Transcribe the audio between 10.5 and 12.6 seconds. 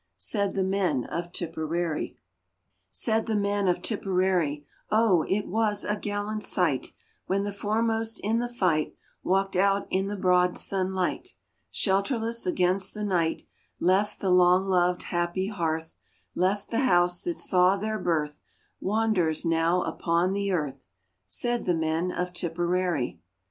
sunlight Shelterless